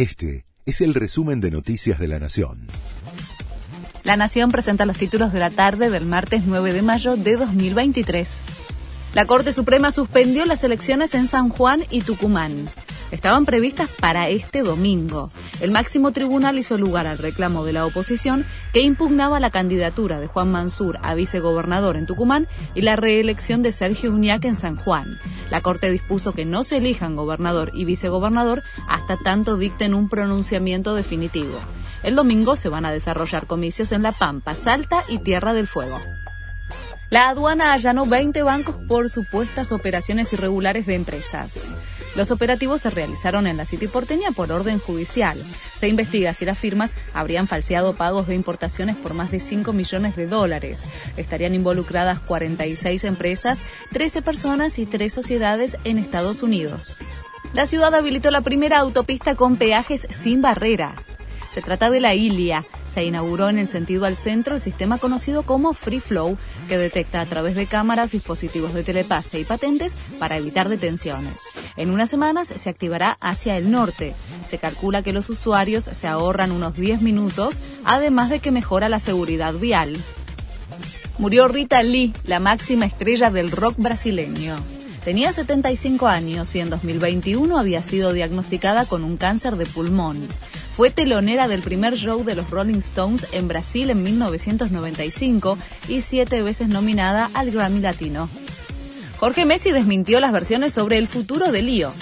[0.00, 2.68] Este es el resumen de Noticias de la Nación.
[4.02, 8.40] La Nación presenta los títulos de la tarde del martes 9 de mayo de 2023.
[9.12, 12.70] La Corte Suprema suspendió las elecciones en San Juan y Tucumán
[13.10, 15.30] estaban previstas para este domingo.
[15.60, 20.26] El máximo tribunal hizo lugar al reclamo de la oposición que impugnaba la candidatura de
[20.26, 25.18] Juan Mansur a vicegobernador en Tucumán y la reelección de Sergio Uñac en San Juan.
[25.50, 30.94] La Corte dispuso que no se elijan gobernador y vicegobernador hasta tanto dicten un pronunciamiento
[30.94, 31.58] definitivo.
[32.02, 35.98] El domingo se van a desarrollar comicios en La Pampa, Salta y Tierra del Fuego.
[37.10, 41.68] La aduana allanó 20 bancos por supuestas operaciones irregulares de empresas.
[42.14, 45.36] Los operativos se realizaron en la City porteña por orden judicial.
[45.74, 50.14] Se investiga si las firmas habrían falseado pagos de importaciones por más de 5 millones
[50.14, 50.84] de dólares.
[51.16, 56.96] Estarían involucradas 46 empresas, 13 personas y 3 sociedades en Estados Unidos.
[57.54, 60.94] La ciudad habilitó la primera autopista con peajes sin barrera.
[61.52, 62.64] Se trata de la Ilia.
[62.88, 67.20] Se inauguró en el sentido al centro el sistema conocido como Free Flow, que detecta
[67.20, 71.42] a través de cámaras dispositivos de telepase y patentes para evitar detenciones.
[71.76, 74.14] En unas semanas se activará hacia el norte.
[74.46, 79.00] Se calcula que los usuarios se ahorran unos 10 minutos, además de que mejora la
[79.00, 79.96] seguridad vial.
[81.18, 84.56] Murió Rita Lee, la máxima estrella del rock brasileño.
[85.04, 90.20] Tenía 75 años y en 2021 había sido diagnosticada con un cáncer de pulmón.
[90.76, 96.42] Fue telonera del primer show de los Rolling Stones en Brasil en 1995 y siete
[96.42, 98.28] veces nominada al Grammy Latino.
[99.18, 101.92] Jorge Messi desmintió las versiones sobre el futuro de Lío.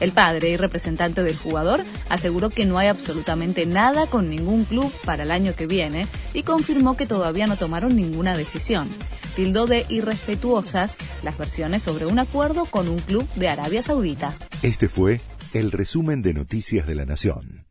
[0.00, 4.92] El padre y representante del jugador aseguró que no hay absolutamente nada con ningún club
[5.04, 8.88] para el año que viene y confirmó que todavía no tomaron ninguna decisión.
[9.36, 14.34] Tildó de irrespetuosas las versiones sobre un acuerdo con un club de Arabia Saudita.
[14.62, 15.20] Este fue
[15.52, 17.61] el resumen de Noticias de la Nación.